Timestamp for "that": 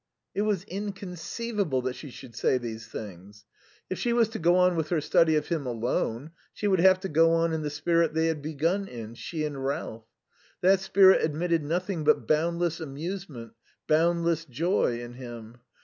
1.83-1.93, 10.61-10.79